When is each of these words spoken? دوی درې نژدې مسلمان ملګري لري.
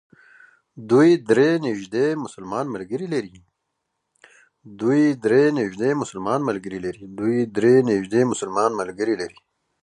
دوی 0.89 1.09
درې 1.29 1.49
نژدې 1.65 2.07
مسلمان 6.01 6.45
ملګري 8.85 9.15
لري. 9.15 9.39